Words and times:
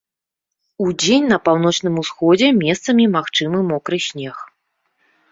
Удзень 0.85 1.25
на 1.33 1.37
паўночным 1.49 1.99
усходзе 2.03 2.47
месцамі 2.63 3.05
магчымы 3.17 3.59
мокры 3.73 3.97
снег. 4.07 4.37